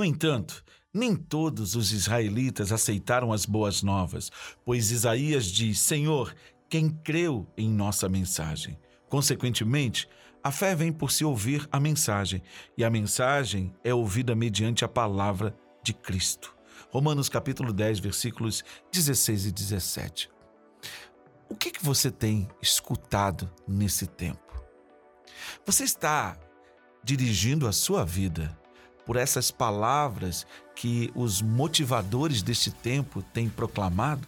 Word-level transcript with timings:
No 0.00 0.04
entanto, 0.06 0.64
nem 0.94 1.14
todos 1.14 1.74
os 1.74 1.92
israelitas 1.92 2.72
aceitaram 2.72 3.34
as 3.34 3.44
boas 3.44 3.82
novas, 3.82 4.32
pois 4.64 4.90
Isaías 4.90 5.44
diz: 5.44 5.78
Senhor, 5.78 6.34
quem 6.70 6.88
creu 6.88 7.46
em 7.54 7.68
nossa 7.68 8.08
mensagem? 8.08 8.78
Consequentemente, 9.10 10.08
a 10.42 10.50
fé 10.50 10.74
vem 10.74 10.90
por 10.90 11.12
se 11.12 11.22
ouvir 11.22 11.68
a 11.70 11.78
mensagem, 11.78 12.42
e 12.78 12.82
a 12.82 12.88
mensagem 12.88 13.74
é 13.84 13.92
ouvida 13.92 14.34
mediante 14.34 14.86
a 14.86 14.88
palavra 14.88 15.54
de 15.82 15.92
Cristo. 15.92 16.56
Romanos 16.88 17.28
capítulo 17.28 17.70
10, 17.70 17.98
versículos 17.98 18.64
16 18.90 19.44
e 19.44 19.52
17. 19.52 20.30
O 21.46 21.54
que, 21.54 21.70
que 21.70 21.84
você 21.84 22.10
tem 22.10 22.48
escutado 22.62 23.52
nesse 23.68 24.06
tempo? 24.06 24.64
Você 25.66 25.84
está 25.84 26.38
dirigindo 27.04 27.68
a 27.68 27.72
sua 27.72 28.02
vida 28.02 28.58
por 29.06 29.16
essas 29.16 29.50
palavras 29.50 30.46
que 30.74 31.10
os 31.14 31.42
motivadores 31.42 32.42
deste 32.42 32.70
tempo 32.70 33.22
têm 33.34 33.48
proclamado? 33.48 34.26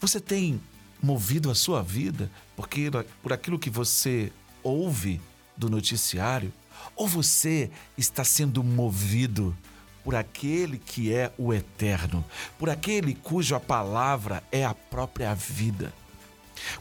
Você 0.00 0.20
tem 0.20 0.60
movido 1.02 1.50
a 1.50 1.54
sua 1.54 1.82
vida 1.82 2.30
porque 2.56 2.90
por 3.22 3.32
aquilo 3.32 3.58
que 3.58 3.70
você 3.70 4.32
ouve 4.62 5.20
do 5.56 5.68
noticiário? 5.68 6.52
Ou 6.96 7.06
você 7.06 7.70
está 7.96 8.24
sendo 8.24 8.62
movido 8.62 9.56
por 10.02 10.14
aquele 10.14 10.78
que 10.78 11.12
é 11.12 11.32
o 11.38 11.52
eterno, 11.52 12.24
por 12.58 12.68
aquele 12.68 13.14
cuja 13.14 13.58
palavra 13.58 14.42
é 14.52 14.64
a 14.64 14.74
própria 14.74 15.34
vida? 15.34 15.92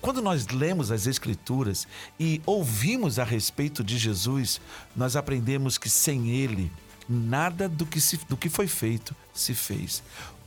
Quando 0.01 0.21
nós 0.21 0.47
lemos 0.47 0.91
as 0.91 1.07
Escrituras 1.07 1.87
e 2.19 2.41
ouvimos 2.45 3.19
a 3.19 3.23
respeito 3.23 3.83
de 3.83 3.97
Jesus, 3.97 4.61
nós 4.95 5.15
aprendemos 5.15 5.77
que 5.77 5.89
sem 5.89 6.29
Ele, 6.29 6.71
nada 7.07 7.67
do 7.67 7.85
que, 7.85 7.99
se, 7.99 8.17
do 8.27 8.37
que 8.37 8.49
foi 8.49 8.67
feito 8.67 9.15
se 9.33 9.53
fez. 9.53 10.03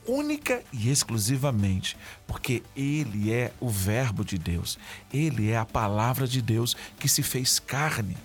Única 0.07 0.63
e 0.71 0.89
exclusivamente 0.89 1.97
porque 2.25 2.63
Ele 2.75 3.31
é 3.31 3.51
o 3.59 3.69
Verbo 3.69 4.23
de 4.23 4.37
Deus, 4.37 4.79
Ele 5.13 5.51
é 5.51 5.57
a 5.57 5.65
palavra 5.65 6.25
de 6.25 6.41
Deus 6.41 6.75
que 6.97 7.09
se 7.09 7.21
fez 7.21 7.59
carne. 7.59 8.15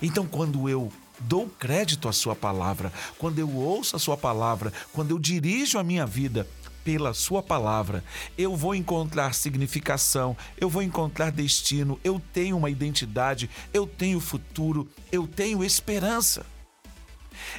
Então, 0.00 0.26
quando 0.26 0.68
eu 0.68 0.92
dou 1.18 1.48
crédito 1.48 2.08
à 2.08 2.12
Sua 2.12 2.36
palavra, 2.36 2.92
quando 3.18 3.38
eu 3.38 3.50
ouço 3.50 3.96
a 3.96 3.98
Sua 3.98 4.16
palavra, 4.16 4.72
quando 4.92 5.10
eu 5.10 5.18
dirijo 5.18 5.78
a 5.78 5.84
minha 5.84 6.06
vida 6.06 6.46
pela 6.84 7.14
Sua 7.14 7.42
palavra, 7.42 8.04
eu 8.36 8.56
vou 8.56 8.74
encontrar 8.74 9.34
significação, 9.34 10.36
eu 10.60 10.68
vou 10.68 10.82
encontrar 10.82 11.30
destino, 11.30 11.98
eu 12.02 12.20
tenho 12.32 12.56
uma 12.56 12.70
identidade, 12.70 13.48
eu 13.72 13.86
tenho 13.86 14.20
futuro, 14.20 14.88
eu 15.10 15.26
tenho 15.26 15.64
esperança. 15.64 16.44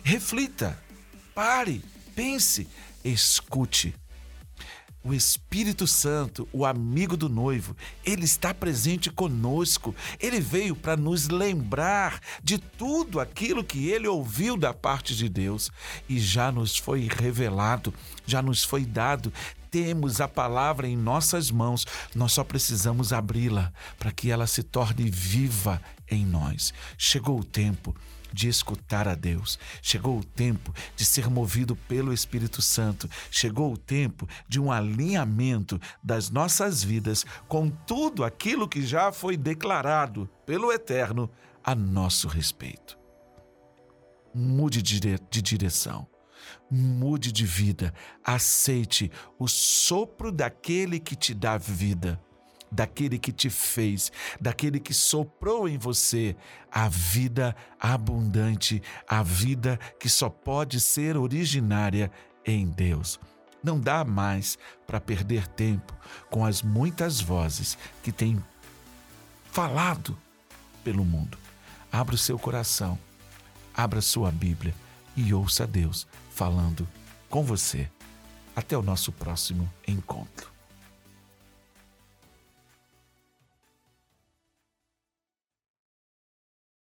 Reflita, 0.03 0.81
pare, 1.35 1.83
pense, 2.15 2.67
escute. 3.03 3.93
O 5.05 5.13
Espírito 5.13 5.85
Santo, 5.85 6.47
o 6.53 6.65
amigo 6.65 7.17
do 7.17 7.27
noivo, 7.27 7.75
ele 8.05 8.23
está 8.23 8.53
presente 8.53 9.11
conosco. 9.11 9.93
Ele 10.17 10.39
veio 10.39 10.77
para 10.77 10.95
nos 10.95 11.27
lembrar 11.27 12.21
de 12.41 12.57
tudo 12.57 13.19
aquilo 13.19 13.65
que 13.65 13.89
ele 13.89 14.07
ouviu 14.07 14.55
da 14.55 14.73
parte 14.73 15.13
de 15.13 15.27
Deus 15.27 15.69
e 16.07 16.17
já 16.17 16.53
nos 16.53 16.77
foi 16.77 17.09
revelado, 17.11 17.93
já 18.25 18.41
nos 18.41 18.63
foi 18.63 18.85
dado. 18.85 19.33
Temos 19.69 20.21
a 20.21 20.27
palavra 20.27 20.87
em 20.87 20.95
nossas 20.95 21.51
mãos, 21.51 21.85
nós 22.15 22.31
só 22.31 22.43
precisamos 22.43 23.11
abri-la 23.11 23.73
para 23.99 24.11
que 24.11 24.31
ela 24.31 24.47
se 24.47 24.63
torne 24.63 25.09
viva 25.09 25.81
em 26.09 26.25
nós. 26.25 26.73
Chegou 26.97 27.41
o 27.41 27.43
tempo 27.43 27.93
de 28.33 28.49
escutar 28.49 29.07
a 29.07 29.15
Deus. 29.15 29.59
Chegou 29.81 30.19
o 30.19 30.23
tempo 30.23 30.73
de 30.95 31.05
ser 31.05 31.29
movido 31.29 31.75
pelo 31.75 32.11
Espírito 32.11 32.61
Santo. 32.61 33.09
Chegou 33.29 33.73
o 33.73 33.77
tempo 33.77 34.27
de 34.47 34.59
um 34.59 34.71
alinhamento 34.71 35.79
das 36.03 36.29
nossas 36.29 36.83
vidas 36.83 37.25
com 37.47 37.69
tudo 37.69 38.23
aquilo 38.23 38.67
que 38.67 38.85
já 38.85 39.11
foi 39.11 39.37
declarado 39.37 40.29
pelo 40.45 40.71
Eterno 40.71 41.29
a 41.63 41.75
nosso 41.75 42.27
respeito. 42.27 42.97
Mude 44.33 44.81
de 44.81 45.41
direção 45.41 46.07
mude 46.69 47.31
de 47.31 47.45
vida, 47.45 47.93
aceite 48.23 49.11
o 49.37 49.47
sopro 49.47 50.31
daquele 50.31 50.99
que 50.99 51.15
te 51.15 51.33
dá 51.33 51.57
vida 51.57 52.19
daquele 52.73 53.19
que 53.19 53.31
te 53.31 53.49
fez, 53.49 54.11
daquele 54.41 54.79
que 54.79 54.93
soprou 54.93 55.69
em 55.69 55.77
você 55.77 56.35
a 56.71 56.89
vida 56.89 57.55
abundante, 57.79 58.81
a 59.07 59.21
vida 59.21 59.79
que 59.99 60.09
só 60.09 60.29
pode 60.29 60.79
ser 60.79 61.15
originária 61.15 62.11
em 62.45 62.65
Deus. 62.65 63.19
Não 63.63 63.79
dá 63.79 64.03
mais 64.03 64.57
para 64.85 64.99
perder 64.99 65.47
tempo 65.47 65.93
com 66.29 66.45
as 66.45 66.61
muitas 66.61 67.21
vozes 67.21 67.77
que 68.01 68.11
têm 68.11 68.43
falado 69.51 70.17
pelo 70.83 71.05
mundo. 71.05 71.37
Abra 71.91 72.15
o 72.15 72.17
seu 72.17 72.37
coração, 72.37 72.97
abra 73.73 74.01
sua 74.01 74.31
Bíblia 74.31 74.73
e 75.15 75.33
ouça 75.33 75.65
Deus 75.65 76.07
falando 76.31 76.87
com 77.29 77.43
você. 77.43 77.89
Até 78.55 78.77
o 78.77 78.83
nosso 78.83 79.11
próximo 79.11 79.71
encontro. 79.87 80.52